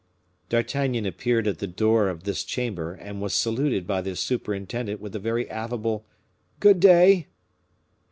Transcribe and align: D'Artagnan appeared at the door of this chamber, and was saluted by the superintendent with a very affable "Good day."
D'Artagnan 0.49 1.05
appeared 1.05 1.47
at 1.47 1.59
the 1.59 1.67
door 1.67 2.09
of 2.09 2.23
this 2.23 2.43
chamber, 2.43 2.95
and 2.95 3.21
was 3.21 3.35
saluted 3.35 3.85
by 3.85 4.01
the 4.01 4.15
superintendent 4.15 4.99
with 4.99 5.15
a 5.15 5.19
very 5.19 5.47
affable 5.47 6.07
"Good 6.59 6.79
day." 6.79 7.27